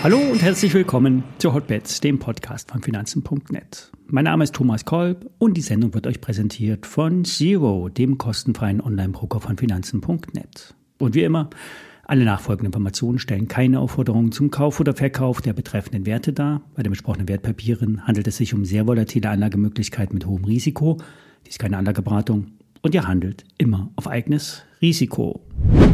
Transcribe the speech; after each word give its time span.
Hallo 0.00 0.18
und 0.18 0.42
herzlich 0.42 0.72
willkommen 0.74 1.24
zu 1.38 1.52
Hotbets, 1.52 2.00
dem 2.00 2.18
Podcast 2.18 2.70
von 2.70 2.80
Finanzen.net. 2.82 3.90
Mein 4.06 4.24
Name 4.24 4.44
ist 4.44 4.54
Thomas 4.54 4.84
Kolb 4.84 5.28
und 5.38 5.56
die 5.56 5.60
Sendung 5.60 5.92
wird 5.92 6.06
euch 6.06 6.20
präsentiert 6.20 6.86
von 6.86 7.24
Zero, 7.24 7.88
dem 7.88 8.16
kostenfreien 8.16 8.80
Online-Broker 8.80 9.40
von 9.40 9.58
Finanzen.net. 9.58 10.74
Und 10.98 11.14
wie 11.14 11.24
immer, 11.24 11.50
alle 12.04 12.24
nachfolgenden 12.24 12.72
Informationen 12.72 13.18
stellen 13.18 13.48
keine 13.48 13.80
Aufforderungen 13.80 14.32
zum 14.32 14.50
Kauf 14.50 14.80
oder 14.80 14.94
Verkauf 14.94 15.42
der 15.42 15.52
betreffenden 15.52 16.06
Werte 16.06 16.32
dar. 16.32 16.62
Bei 16.74 16.82
den 16.82 16.92
besprochenen 16.92 17.28
Wertpapieren 17.28 18.06
handelt 18.06 18.28
es 18.28 18.36
sich 18.36 18.54
um 18.54 18.64
sehr 18.64 18.86
volatile 18.86 19.28
Anlagemöglichkeiten 19.28 20.14
mit 20.14 20.26
hohem 20.26 20.44
Risiko. 20.44 20.96
Dies 21.44 21.54
ist 21.54 21.58
keine 21.58 21.76
Anlageberatung 21.76 22.57
und 22.82 22.94
ihr 22.94 23.06
handelt 23.06 23.44
immer 23.58 23.90
auf 23.96 24.08
eigenes 24.08 24.64
Risiko. 24.80 25.40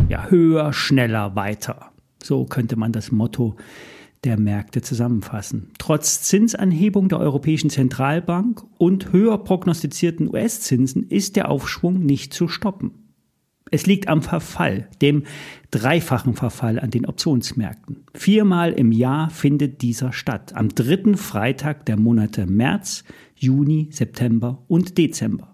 Ja, 0.08 0.28
höher, 0.28 0.72
schneller, 0.72 1.34
weiter. 1.36 1.90
So 2.22 2.44
könnte 2.44 2.76
man 2.76 2.92
das 2.92 3.12
Motto 3.12 3.56
der 4.24 4.38
Märkte 4.38 4.82
zusammenfassen. 4.82 5.70
Trotz 5.78 6.22
Zinsanhebung 6.22 7.08
der 7.08 7.20
Europäischen 7.20 7.70
Zentralbank 7.70 8.62
und 8.78 9.12
höher 9.12 9.38
prognostizierten 9.38 10.28
US-Zinsen 10.28 11.04
ist 11.04 11.36
der 11.36 11.50
Aufschwung 11.50 12.00
nicht 12.00 12.32
zu 12.32 12.48
stoppen. 12.48 12.92
Es 13.70 13.86
liegt 13.86 14.08
am 14.08 14.22
Verfall, 14.22 14.88
dem 15.02 15.24
dreifachen 15.70 16.34
Verfall 16.34 16.78
an 16.78 16.90
den 16.90 17.06
Optionsmärkten. 17.06 18.04
Viermal 18.14 18.72
im 18.72 18.92
Jahr 18.92 19.30
findet 19.30 19.82
dieser 19.82 20.12
statt. 20.12 20.54
Am 20.54 20.68
dritten 20.68 21.16
Freitag 21.16 21.84
der 21.86 21.98
Monate 21.98 22.46
März, 22.46 23.04
Juni, 23.34 23.88
September 23.90 24.62
und 24.68 24.96
Dezember. 24.96 25.53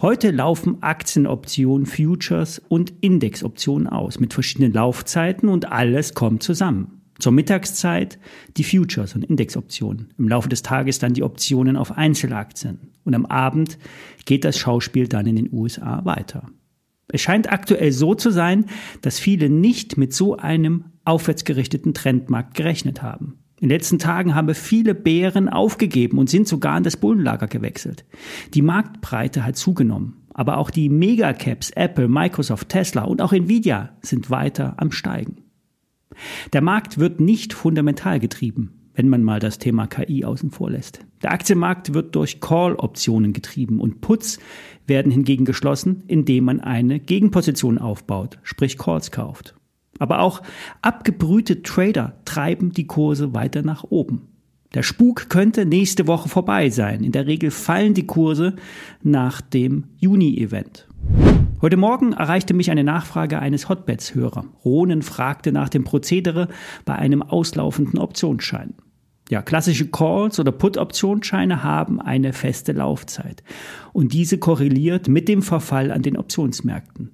Heute 0.00 0.30
laufen 0.30 0.82
Aktienoptionen, 0.82 1.86
Futures 1.86 2.60
und 2.68 2.92
Indexoptionen 3.00 3.86
aus 3.86 4.20
mit 4.20 4.34
verschiedenen 4.34 4.72
Laufzeiten 4.72 5.48
und 5.48 5.70
alles 5.70 6.14
kommt 6.14 6.42
zusammen. 6.42 7.02
Zur 7.18 7.32
Mittagszeit 7.32 8.18
die 8.56 8.64
Futures 8.64 9.14
und 9.14 9.24
Indexoptionen. 9.24 10.14
Im 10.16 10.28
Laufe 10.28 10.48
des 10.48 10.62
Tages 10.62 10.98
dann 10.98 11.12
die 11.12 11.22
Optionen 11.22 11.76
auf 11.76 11.96
Einzelaktien. 11.96 12.92
Und 13.04 13.14
am 13.14 13.26
Abend 13.26 13.78
geht 14.24 14.44
das 14.44 14.58
Schauspiel 14.58 15.06
dann 15.06 15.26
in 15.26 15.36
den 15.36 15.52
USA 15.52 16.04
weiter. 16.04 16.46
Es 17.08 17.20
scheint 17.20 17.52
aktuell 17.52 17.92
so 17.92 18.14
zu 18.14 18.30
sein, 18.30 18.66
dass 19.02 19.18
viele 19.18 19.50
nicht 19.50 19.98
mit 19.98 20.14
so 20.14 20.36
einem 20.36 20.84
aufwärtsgerichteten 21.04 21.92
Trendmarkt 21.92 22.54
gerechnet 22.54 23.02
haben. 23.02 23.39
In 23.60 23.68
den 23.68 23.76
letzten 23.76 23.98
Tagen 23.98 24.34
haben 24.34 24.54
viele 24.54 24.94
Bären 24.94 25.50
aufgegeben 25.50 26.18
und 26.18 26.30
sind 26.30 26.48
sogar 26.48 26.78
in 26.78 26.82
das 26.82 26.96
Bullenlager 26.96 27.46
gewechselt. 27.46 28.06
Die 28.54 28.62
Marktbreite 28.62 29.44
hat 29.44 29.56
zugenommen. 29.56 30.16
Aber 30.32 30.56
auch 30.56 30.70
die 30.70 30.88
Megacaps 30.88 31.70
Apple, 31.70 32.08
Microsoft, 32.08 32.70
Tesla 32.70 33.02
und 33.02 33.20
auch 33.20 33.34
Nvidia 33.34 33.90
sind 34.00 34.30
weiter 34.30 34.74
am 34.78 34.92
Steigen. 34.92 35.42
Der 36.54 36.62
Markt 36.62 36.98
wird 36.98 37.20
nicht 37.20 37.52
fundamental 37.52 38.18
getrieben, 38.18 38.72
wenn 38.94 39.10
man 39.10 39.22
mal 39.22 39.40
das 39.40 39.58
Thema 39.58 39.86
KI 39.86 40.24
außen 40.24 40.50
vor 40.50 40.70
lässt. 40.70 41.00
Der 41.22 41.32
Aktienmarkt 41.32 41.92
wird 41.92 42.14
durch 42.14 42.40
Call-Optionen 42.40 43.34
getrieben 43.34 43.80
und 43.80 44.00
Puts 44.00 44.38
werden 44.86 45.12
hingegen 45.12 45.44
geschlossen, 45.44 46.04
indem 46.06 46.44
man 46.44 46.60
eine 46.60 46.98
Gegenposition 46.98 47.76
aufbaut, 47.76 48.38
sprich 48.42 48.78
Calls 48.78 49.10
kauft. 49.10 49.54
Aber 50.00 50.20
auch 50.20 50.42
abgebrühte 50.82 51.62
Trader 51.62 52.14
treiben 52.24 52.72
die 52.72 52.88
Kurse 52.88 53.32
weiter 53.32 53.62
nach 53.62 53.84
oben. 53.84 54.22
Der 54.74 54.82
Spuk 54.82 55.28
könnte 55.28 55.66
nächste 55.66 56.06
Woche 56.06 56.28
vorbei 56.28 56.70
sein. 56.70 57.04
In 57.04 57.12
der 57.12 57.26
Regel 57.26 57.50
fallen 57.50 57.94
die 57.94 58.06
Kurse 58.06 58.56
nach 59.02 59.40
dem 59.40 59.84
Juni-Event. 59.98 60.88
Heute 61.60 61.76
Morgen 61.76 62.12
erreichte 62.12 62.54
mich 62.54 62.70
eine 62.70 62.84
Nachfrage 62.84 63.38
eines 63.40 63.68
Hotbeds-Hörer. 63.68 64.46
Ronen 64.64 65.02
fragte 65.02 65.52
nach 65.52 65.68
dem 65.68 65.84
Prozedere 65.84 66.48
bei 66.84 66.94
einem 66.94 67.22
auslaufenden 67.22 67.98
Optionsschein. 67.98 68.74
Ja, 69.28 69.42
klassische 69.42 69.88
Calls 69.88 70.40
oder 70.40 70.50
Put-Optionsscheine 70.50 71.62
haben 71.62 72.00
eine 72.00 72.32
feste 72.32 72.72
Laufzeit. 72.72 73.42
Und 73.92 74.12
diese 74.12 74.38
korreliert 74.38 75.08
mit 75.08 75.28
dem 75.28 75.42
Verfall 75.42 75.92
an 75.92 76.02
den 76.02 76.16
Optionsmärkten. 76.16 77.10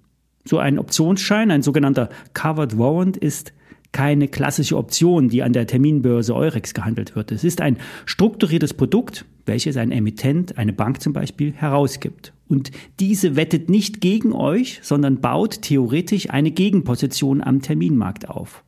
So 0.46 0.58
ein 0.58 0.78
Optionsschein, 0.78 1.50
ein 1.50 1.62
sogenannter 1.62 2.08
Covered 2.32 2.78
Warrant, 2.78 3.16
ist 3.16 3.52
keine 3.92 4.28
klassische 4.28 4.76
Option, 4.76 5.28
die 5.28 5.42
an 5.42 5.52
der 5.52 5.66
Terminbörse 5.66 6.34
Eurex 6.34 6.74
gehandelt 6.74 7.16
wird. 7.16 7.32
Es 7.32 7.44
ist 7.44 7.60
ein 7.60 7.78
strukturiertes 8.04 8.74
Produkt, 8.74 9.24
welches 9.46 9.76
ein 9.76 9.90
Emittent, 9.90 10.58
eine 10.58 10.72
Bank 10.72 11.00
zum 11.00 11.12
Beispiel, 11.12 11.52
herausgibt. 11.52 12.32
Und 12.48 12.70
diese 13.00 13.36
wettet 13.36 13.70
nicht 13.70 14.00
gegen 14.00 14.32
euch, 14.32 14.80
sondern 14.82 15.20
baut 15.20 15.62
theoretisch 15.62 16.30
eine 16.30 16.50
Gegenposition 16.50 17.42
am 17.42 17.62
Terminmarkt 17.62 18.28
auf. 18.28 18.64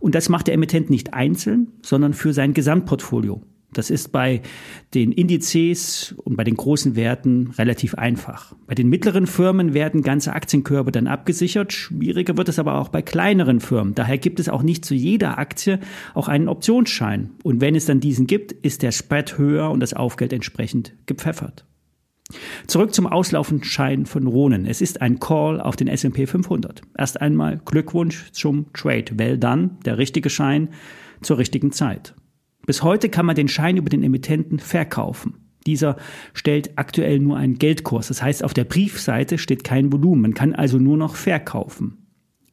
Und 0.00 0.14
das 0.14 0.28
macht 0.28 0.46
der 0.46 0.54
Emittent 0.54 0.90
nicht 0.90 1.14
einzeln, 1.14 1.68
sondern 1.82 2.14
für 2.14 2.32
sein 2.32 2.54
Gesamtportfolio. 2.54 3.42
Das 3.78 3.90
ist 3.90 4.12
bei 4.12 4.42
den 4.94 5.12
Indizes 5.12 6.14
und 6.24 6.36
bei 6.36 6.44
den 6.44 6.56
großen 6.56 6.96
Werten 6.96 7.52
relativ 7.58 7.94
einfach. 7.94 8.54
Bei 8.66 8.74
den 8.74 8.88
mittleren 8.88 9.26
Firmen 9.26 9.74
werden 9.74 10.02
ganze 10.02 10.32
Aktienkörbe 10.32 10.92
dann 10.92 11.06
abgesichert. 11.06 11.72
Schwieriger 11.72 12.36
wird 12.36 12.48
es 12.48 12.58
aber 12.58 12.80
auch 12.80 12.88
bei 12.88 13.02
kleineren 13.02 13.60
Firmen. 13.60 13.94
Daher 13.94 14.18
gibt 14.18 14.40
es 14.40 14.48
auch 14.48 14.62
nicht 14.62 14.84
zu 14.84 14.94
jeder 14.94 15.38
Aktie 15.38 15.80
auch 16.14 16.28
einen 16.28 16.48
Optionsschein. 16.48 17.30
Und 17.42 17.60
wenn 17.60 17.74
es 17.74 17.86
dann 17.86 18.00
diesen 18.00 18.26
gibt, 18.26 18.52
ist 18.52 18.82
der 18.82 18.92
Spread 18.92 19.38
höher 19.38 19.70
und 19.70 19.80
das 19.80 19.94
Aufgeld 19.94 20.32
entsprechend 20.32 20.94
gepfeffert. 21.06 21.64
Zurück 22.66 22.94
zum 22.94 23.06
auslaufenden 23.06 23.64
Schein 23.64 24.06
von 24.06 24.26
Ronen. 24.26 24.66
Es 24.66 24.80
ist 24.80 25.02
ein 25.02 25.20
Call 25.20 25.60
auf 25.60 25.76
den 25.76 25.88
S&P 25.88 26.26
500. 26.26 26.82
Erst 26.96 27.20
einmal 27.20 27.60
Glückwunsch 27.64 28.30
zum 28.32 28.72
Trade. 28.72 29.06
Well 29.16 29.38
done, 29.38 29.70
der 29.84 29.98
richtige 29.98 30.30
Schein 30.30 30.70
zur 31.20 31.38
richtigen 31.38 31.72
Zeit. 31.72 32.14
Bis 32.66 32.82
heute 32.82 33.08
kann 33.08 33.26
man 33.26 33.36
den 33.36 33.48
Schein 33.48 33.76
über 33.76 33.90
den 33.90 34.02
Emittenten 34.02 34.58
verkaufen. 34.58 35.34
Dieser 35.66 35.96
stellt 36.34 36.76
aktuell 36.76 37.18
nur 37.18 37.36
einen 37.36 37.58
Geldkurs. 37.58 38.08
Das 38.08 38.22
heißt, 38.22 38.44
auf 38.44 38.54
der 38.54 38.64
Briefseite 38.64 39.38
steht 39.38 39.64
kein 39.64 39.92
Volumen. 39.92 40.22
Man 40.22 40.34
kann 40.34 40.54
also 40.54 40.78
nur 40.78 40.96
noch 40.96 41.16
verkaufen. 41.16 42.06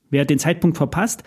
Wer 0.10 0.26
den 0.26 0.40
Zeitpunkt 0.40 0.78
verpasst, 0.78 1.24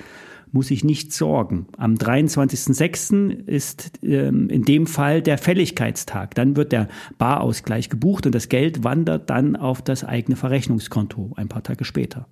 muss 0.54 0.68
sich 0.68 0.84
nicht 0.84 1.12
sorgen. 1.12 1.66
Am 1.76 1.94
23.06. 1.94 3.46
ist 3.46 3.98
ähm, 4.02 4.48
in 4.48 4.62
dem 4.62 4.86
Fall 4.86 5.20
der 5.20 5.36
Fälligkeitstag. 5.36 6.34
Dann 6.36 6.56
wird 6.56 6.72
der 6.72 6.88
Barausgleich 7.18 7.90
gebucht 7.90 8.24
und 8.24 8.34
das 8.34 8.48
Geld 8.48 8.84
wandert 8.84 9.30
dann 9.30 9.56
auf 9.56 9.82
das 9.82 10.04
eigene 10.04 10.36
Verrechnungskonto 10.36 11.32
ein 11.36 11.48
paar 11.48 11.64
Tage 11.64 11.84
später. 11.84 12.28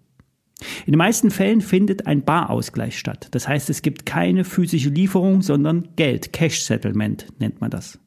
In 0.86 0.92
den 0.92 0.98
meisten 0.98 1.30
Fällen 1.30 1.60
findet 1.60 2.06
ein 2.06 2.24
Barausgleich 2.24 2.98
statt. 2.98 3.28
Das 3.30 3.48
heißt, 3.48 3.70
es 3.70 3.82
gibt 3.82 4.06
keine 4.06 4.44
physische 4.44 4.90
Lieferung, 4.90 5.42
sondern 5.42 5.88
Geld, 5.96 6.32
Cash 6.32 6.62
Settlement 6.62 7.26
nennt 7.38 7.60
man 7.60 7.70
das. 7.70 7.98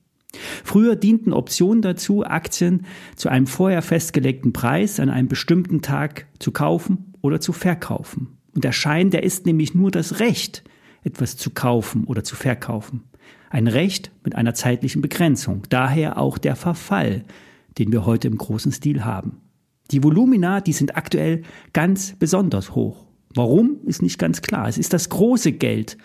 Früher 0.64 0.96
dienten 0.96 1.34
Optionen 1.34 1.82
dazu, 1.82 2.26
Aktien 2.26 2.86
zu 3.16 3.30
einem 3.30 3.48
vorher 3.48 3.82
festgelegten 3.82 4.54
Preis 4.54 5.00
an 5.00 5.10
einem 5.10 5.28
bestimmten 5.28 5.82
Tag 5.82 6.28
zu 6.40 6.52
kaufen 6.52 7.14
oder 7.22 7.40
zu 7.40 7.54
verkaufen. 7.54 8.38
Und 8.54 8.64
der 8.64 8.72
Schein, 8.72 9.10
der 9.10 9.24
ist 9.24 9.46
nämlich 9.46 9.76
nur 9.76 9.92
das 9.92 10.20
Recht, 10.20 10.64
etwas 11.04 11.38
zu 11.38 11.52
kaufen 11.52 12.06
oder 12.06 12.24
zu 12.24 12.36
verkaufen. 12.36 13.04
Ein 13.50 13.68
Recht 13.68 14.12
mit 14.24 14.36
einer 14.36 14.54
zeitlichen 14.54 15.02
Begrenzung. 15.02 15.64
Daher 15.70 16.18
auch 16.18 16.38
der 16.38 16.56
Verfall, 16.56 17.24
den 17.78 17.92
wir 17.92 18.06
heute 18.06 18.28
im 18.28 18.38
großen 18.38 18.72
Stil 18.72 19.06
haben. 19.06 19.42
Die 19.92 20.04
Volumina, 20.04 20.62
die 20.62 20.74
sind 20.74 20.96
aktuell 20.96 21.44
ganz 21.74 22.16
besonders 22.18 22.76
hoch. 22.76 23.06
Warum, 23.34 23.78
ist 23.86 24.02
nicht 24.02 24.18
ganz 24.18 24.42
klar. 24.42 24.68
Es 24.68 24.78
ist 24.78 24.94
das 24.94 25.10
große 25.10 25.52
Geld, 25.52 25.98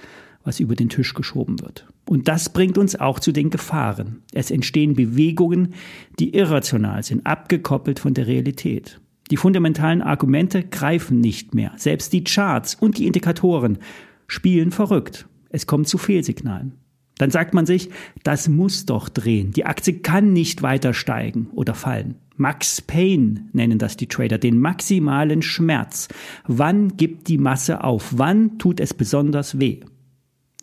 was 0.44 0.60
über 0.60 0.74
den 0.74 0.88
Tisch 0.88 1.14
geschoben 1.14 1.60
wird. 1.60 1.86
Und 2.08 2.28
das 2.28 2.48
bringt 2.48 2.76
uns 2.76 2.96
auch 2.96 3.20
zu 3.20 3.32
den 3.32 3.50
Gefahren. 3.50 4.22
Es 4.32 4.50
entstehen 4.50 4.94
Bewegungen, 4.94 5.74
die 6.18 6.34
irrational 6.34 7.02
sind, 7.02 7.24
abgekoppelt 7.26 8.00
von 8.00 8.14
der 8.14 8.26
Realität. 8.26 9.00
Die 9.30 9.36
fundamentalen 9.36 10.02
Argumente 10.02 10.64
greifen 10.64 11.20
nicht 11.20 11.54
mehr. 11.54 11.72
Selbst 11.76 12.12
die 12.12 12.24
Charts 12.24 12.74
und 12.74 12.98
die 12.98 13.06
Indikatoren 13.06 13.78
spielen 14.26 14.72
verrückt. 14.72 15.28
Es 15.50 15.66
kommt 15.66 15.88
zu 15.88 15.98
Fehlsignalen. 15.98 16.74
Dann 17.18 17.30
sagt 17.30 17.54
man 17.54 17.66
sich, 17.66 17.90
das 18.22 18.48
muss 18.48 18.86
doch 18.86 19.08
drehen. 19.08 19.52
Die 19.52 19.66
Aktie 19.66 19.98
kann 19.98 20.32
nicht 20.32 20.62
weiter 20.62 20.94
steigen 20.94 21.48
oder 21.52 21.74
fallen. 21.74 22.16
Max 22.40 22.80
Pain 22.80 23.50
nennen 23.52 23.78
das 23.78 23.98
die 23.98 24.06
Trader, 24.06 24.38
den 24.38 24.58
maximalen 24.58 25.42
Schmerz. 25.42 26.08
Wann 26.46 26.96
gibt 26.96 27.28
die 27.28 27.36
Masse 27.36 27.84
auf? 27.84 28.14
Wann 28.16 28.58
tut 28.58 28.80
es 28.80 28.94
besonders 28.94 29.60
weh? 29.60 29.80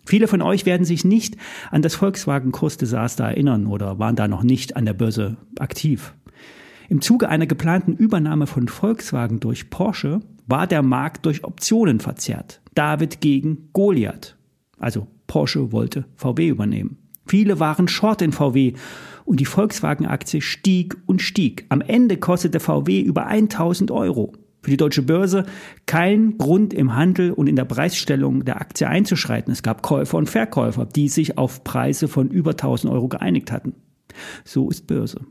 Viele 0.04 0.28
von 0.28 0.42
euch 0.42 0.66
werden 0.66 0.86
sich 0.86 1.06
nicht 1.06 1.38
an 1.70 1.84
das 1.84 1.94
Volkswagen-Kursdesaster 1.94 3.26
erinnern 3.26 3.68
oder 3.68 4.00
waren 4.00 4.16
da 4.16 4.28
noch 4.28 4.42
nicht 4.42 4.76
an 4.76 4.86
der 4.86 4.94
Börse 4.94 5.38
aktiv. 5.60 6.16
Im 6.90 7.00
Zuge 7.00 7.30
einer 7.30 7.46
geplanten 7.46 7.96
Übernahme 7.96 8.48
von 8.48 8.68
Volkswagen 8.68 9.40
durch 9.40 9.70
Porsche 9.70 10.22
war 10.48 10.66
der 10.66 10.82
Markt 10.82 11.28
durch 11.28 11.44
Optionen 11.44 12.00
verzerrt. 12.00 12.60
David 12.74 13.22
gegen 13.22 13.70
Goliath. 13.74 14.36
Also 14.80 15.06
Porsche 15.28 15.72
wollte 15.72 16.06
VW 16.16 16.48
übernehmen. 16.48 17.07
Viele 17.28 17.60
waren 17.60 17.88
short 17.88 18.22
in 18.22 18.32
VW 18.32 18.74
und 19.26 19.40
die 19.40 19.46
Volkswagen-Aktie 19.46 20.42
stieg 20.42 20.98
und 21.06 21.22
stieg. 21.22 21.66
Am 21.70 21.82
Ende 21.82 22.18
kostete 22.18 22.60
VW 22.60 23.02
über 23.02 23.28
1000 23.28 23.92
Euro. 23.92 24.34
Für 24.64 24.72
die 24.72 24.78
deutsche 24.78 25.04
Börse 25.04 25.46
kein 25.86 26.38
Grund 26.38 26.74
im 26.74 26.96
Handel 26.96 27.32
und 27.32 27.48
in 27.48 27.56
der 27.56 27.66
Preisstellung 27.66 28.44
der 28.44 28.60
Aktie 28.60 28.88
einzuschreiten. 28.88 29.54
Es 29.54 29.64
gab 29.64 29.82
Käufer 29.82 30.18
und 30.18 30.30
Verkäufer, 30.30 30.86
die 30.86 31.10
sich 31.10 31.38
auf 31.38 31.64
Preise 31.64 32.08
von 32.08 32.30
über 32.30 32.52
1000 32.52 32.92
Euro 32.92 33.08
geeinigt 33.08 33.52
hatten. 33.52 33.76
So 34.44 34.70
ist 34.70 34.88
Börse. 34.88 35.22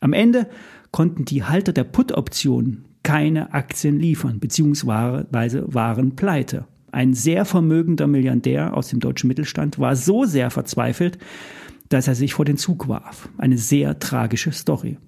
Am 0.00 0.12
Ende 0.12 0.48
konnten 0.90 1.24
die 1.24 1.44
Halter 1.44 1.72
der 1.72 1.84
Put-Optionen 1.84 2.84
keine 3.02 3.52
Aktien 3.52 3.98
liefern, 3.98 4.38
beziehungsweise 4.38 5.64
waren 5.66 6.16
pleite. 6.16 6.66
Ein 6.94 7.12
sehr 7.12 7.44
vermögender 7.44 8.06
Milliardär 8.06 8.76
aus 8.76 8.86
dem 8.86 9.00
deutschen 9.00 9.26
Mittelstand 9.26 9.80
war 9.80 9.96
so 9.96 10.26
sehr 10.26 10.50
verzweifelt, 10.50 11.18
dass 11.88 12.06
er 12.06 12.14
sich 12.14 12.34
vor 12.34 12.44
den 12.44 12.56
Zug 12.56 12.86
warf. 12.86 13.28
Eine 13.36 13.58
sehr 13.58 13.98
tragische 13.98 14.52
Story. 14.52 14.98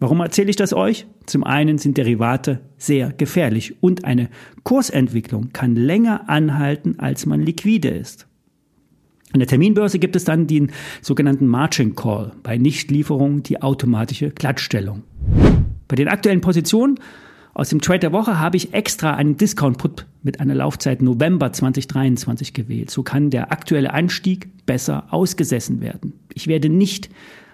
Warum 0.00 0.18
erzähle 0.18 0.50
ich 0.50 0.56
das 0.56 0.72
euch? 0.72 1.06
Zum 1.24 1.44
einen 1.44 1.78
sind 1.78 1.98
Derivate 1.98 2.62
sehr 2.78 3.12
gefährlich 3.12 3.80
und 3.80 4.04
eine 4.04 4.28
Kursentwicklung 4.64 5.52
kann 5.52 5.76
länger 5.76 6.28
anhalten, 6.28 6.98
als 6.98 7.26
man 7.26 7.40
liquide 7.40 7.90
ist. 7.90 8.26
An 9.32 9.38
der 9.38 9.46
Terminbörse 9.46 10.00
gibt 10.00 10.16
es 10.16 10.24
dann 10.24 10.48
den 10.48 10.72
sogenannten 11.00 11.46
Margin 11.46 11.94
Call, 11.94 12.32
bei 12.42 12.58
Nichtlieferung 12.58 13.44
die 13.44 13.62
automatische 13.62 14.30
Glattstellung. 14.30 15.04
Bei 15.86 15.94
den 15.94 16.08
aktuellen 16.08 16.40
Positionen 16.40 16.98
aus 17.56 17.70
dem 17.70 17.80
Trade 17.80 18.00
der 18.00 18.12
Woche 18.12 18.38
habe 18.38 18.58
ich 18.58 18.74
extra 18.74 19.14
einen 19.14 19.38
Discount-Put 19.38 20.04
mit 20.22 20.40
einer 20.40 20.54
Laufzeit 20.54 21.00
November 21.00 21.54
2023 21.54 22.52
gewählt. 22.52 22.90
So 22.90 23.02
kann 23.02 23.30
der 23.30 23.50
aktuelle 23.50 23.94
Anstieg 23.94 24.50
besser 24.66 25.06
ausgesessen 25.08 25.80
werden. 25.80 26.12
Ich 26.34 26.48
werde 26.48 26.68
nicht 26.68 27.08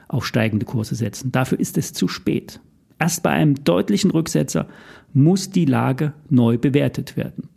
auf 0.09 0.27
steigende 0.27 0.67
Kurse 0.67 0.97
setzen. 0.97 1.31
Dafür 1.31 1.61
ist 1.61 1.79
es 1.79 1.93
zu 1.93 2.09
spät. 2.09 2.59
Erst 2.99 3.23
bei 3.23 3.31
einem 3.31 3.63
deutlichen 3.63 4.11
Rücksetzer 4.11 4.67
muss 5.13 5.51
die 5.51 5.67
Lage 5.67 6.15
neu 6.29 6.59
bewertet 6.59 7.17
werden. 7.17 7.49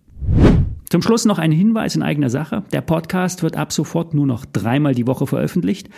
Zum 0.87 1.01
Schluss 1.01 1.25
noch 1.25 1.39
ein 1.39 1.51
Hinweis 1.51 1.95
in 1.95 2.03
eigener 2.03 2.29
Sache. 2.29 2.61
Der 2.71 2.81
Podcast 2.81 3.41
wird 3.41 3.57
ab 3.57 3.73
sofort 3.73 4.13
nur 4.13 4.27
noch 4.27 4.45
dreimal 4.45 4.93
die 4.93 5.07
Woche 5.07 5.25
veröffentlicht. 5.25 5.89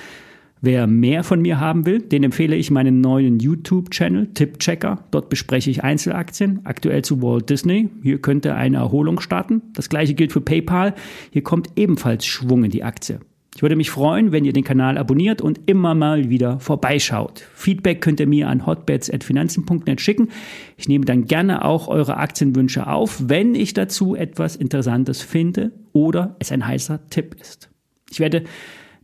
Wer 0.62 0.88
mehr 0.88 1.24
von 1.24 1.42
mir 1.42 1.59
haben 1.59 1.86
will, 1.86 2.00
den 2.00 2.24
empfehle 2.24 2.56
ich 2.56 2.71
meinen 2.71 3.00
neuen 3.00 3.39
YouTube-Channel 3.39 4.33
Tippchecker. 4.33 5.04
Dort 5.12 5.30
bespreche 5.30 5.69
ich 5.69 5.83
Einzelaktien, 5.83 6.62
aktuell 6.63 7.04
zu 7.04 7.21
Walt 7.21 7.50
Disney. 7.50 7.89
Hier 8.01 8.19
könnte 8.19 8.56
eine 8.56 8.77
Erholung 8.77 9.19
starten. 9.19 9.62
Das 9.74 9.89
gleiche 9.89 10.15
gilt 10.15 10.31
für 10.31 10.42
PayPal. 10.42 10.95
Hier 11.31 11.44
kommt 11.44 11.69
ebenfalls 11.75 12.25
Schwung 12.25 12.63
in 12.63 12.71
die 12.71 12.83
Aktie. 12.83 13.19
Ich 13.56 13.63
würde 13.63 13.75
mich 13.75 13.89
freuen, 13.89 14.31
wenn 14.31 14.45
ihr 14.45 14.54
den 14.54 14.63
Kanal 14.63 15.00
abonniert 15.00 15.42
und 15.42 15.62
immer 15.65 15.95
mal 15.95 16.30
wieder 16.30 16.59
vorbeischaut. 16.59 17.44
Feedback 17.56 18.01
könnt 18.01 18.19
ihr 18.19 18.27
mir 18.27 18.50
an 18.50 18.68
hotbets.finanzen.net 18.68 20.00
schicken. 20.00 20.30
Ich 20.75 20.88
nehme 20.88 21.06
dann 21.06 21.25
gerne 21.25 21.65
auch 21.65 21.88
eure 21.88 22.18
Aktienwünsche 22.18 22.86
auf, 22.86 23.30
wenn 23.30 23.56
ich 23.56 23.74
dazu 23.74 24.15
etwas 24.15 24.56
Interessantes 24.56 25.24
finde 25.24 25.71
oder 25.92 26.36
es 26.38 26.51
ein 26.51 26.68
heißer 26.68 27.09
Tipp 27.09 27.36
ist. 27.42 27.69
Ich 28.12 28.19
werde 28.19 28.44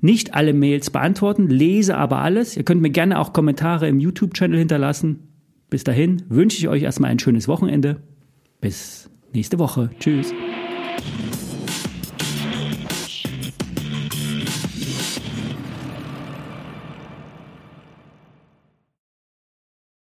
nicht 0.03 0.35
alle 0.35 0.53
Mails 0.53 0.89
beantworten, 0.89 1.47
lese 1.47 1.97
aber 1.97 2.19
alles. 2.19 2.57
Ihr 2.57 2.63
könnt 2.63 2.81
mir 2.81 2.89
gerne 2.89 3.19
auch 3.19 3.31
Kommentare 3.31 3.87
im 3.87 3.99
YouTube-Channel 3.99 4.59
hinterlassen. 4.59 5.19
Bis 5.69 5.83
dahin 5.83 6.23
wünsche 6.27 6.57
ich 6.57 6.67
euch 6.67 6.83
erstmal 6.83 7.09
ein 7.09 7.19
schönes 7.19 7.47
Wochenende. 7.47 8.03
Bis 8.59 9.09
nächste 9.33 9.59
Woche. 9.59 9.89
Tschüss. 9.99 10.33